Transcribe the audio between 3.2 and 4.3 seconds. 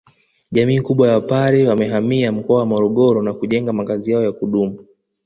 na kujenga makazi yao